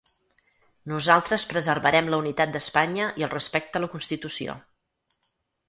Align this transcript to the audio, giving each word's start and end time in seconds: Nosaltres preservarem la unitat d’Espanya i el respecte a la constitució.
Nosaltres 0.93 1.45
preservarem 1.51 2.09
la 2.15 2.21
unitat 2.23 2.55
d’Espanya 2.57 3.13
i 3.23 3.29
el 3.29 3.33
respecte 3.37 3.81
a 3.81 3.85
la 3.87 3.93
constitució. 3.95 4.59